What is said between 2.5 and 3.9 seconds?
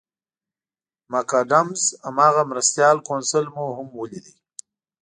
مرستیال کونسل مو هم